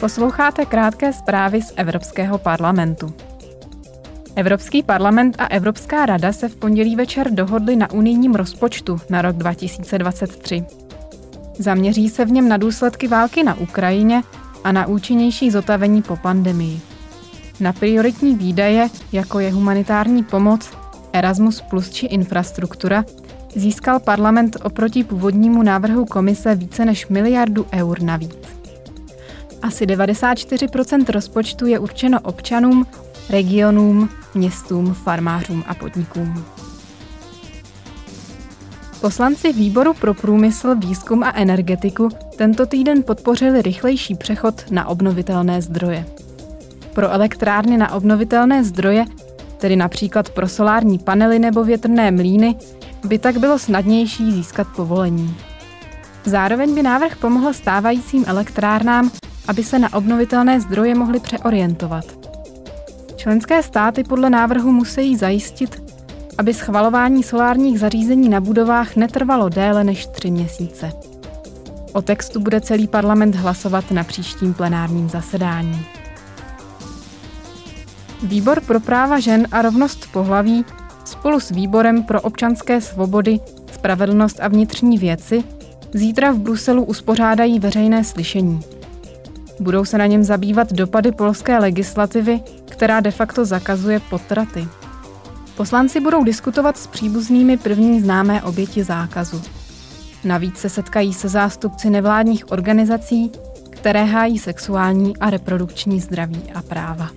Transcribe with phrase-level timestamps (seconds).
[0.00, 3.14] Posloucháte krátké zprávy z Evropského parlamentu.
[4.34, 9.36] Evropský parlament a Evropská rada se v pondělí večer dohodli na unijním rozpočtu na rok
[9.36, 10.64] 2023.
[11.58, 14.22] Zaměří se v něm na důsledky války na Ukrajině
[14.64, 16.80] a na účinnější zotavení po pandemii.
[17.60, 20.70] Na prioritní výdaje, jako je humanitární pomoc,
[21.12, 23.04] Erasmus Plus či infrastruktura,
[23.54, 28.65] získal parlament oproti původnímu návrhu komise více než miliardu eur navíc.
[29.66, 32.86] Asi 94% rozpočtu je určeno občanům,
[33.30, 36.44] regionům, městům, farmářům a podnikům.
[39.00, 46.06] Poslanci Výboru pro průmysl, výzkum a energetiku tento týden podpořili rychlejší přechod na obnovitelné zdroje.
[46.94, 49.04] Pro elektrárny na obnovitelné zdroje,
[49.58, 52.56] tedy například pro solární panely nebo větrné mlýny,
[53.04, 55.36] by tak bylo snadnější získat povolení.
[56.24, 59.10] Zároveň by návrh pomohl stávajícím elektrárnám
[59.48, 62.04] aby se na obnovitelné zdroje mohly přeorientovat.
[63.16, 65.82] Členské státy podle návrhu musí zajistit,
[66.38, 70.92] aby schvalování solárních zařízení na budovách netrvalo déle než tři měsíce.
[71.92, 75.86] O textu bude celý parlament hlasovat na příštím plenárním zasedání.
[78.22, 80.64] Výbor pro práva žen a rovnost pohlaví
[81.04, 83.40] spolu s Výborem pro občanské svobody,
[83.72, 85.44] spravedlnost a vnitřní věci
[85.94, 88.60] zítra v Bruselu uspořádají veřejné slyšení.
[89.60, 92.40] Budou se na něm zabývat dopady polské legislativy,
[92.70, 94.68] která de facto zakazuje potraty.
[95.56, 99.42] Poslanci budou diskutovat s příbuznými první známé oběti zákazu.
[100.24, 103.32] Navíc se setkají se zástupci nevládních organizací,
[103.70, 107.10] které hájí sexuální a reprodukční zdraví a práva.